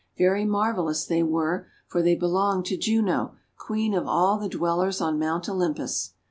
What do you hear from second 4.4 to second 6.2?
Dwellers on Mount Olympus.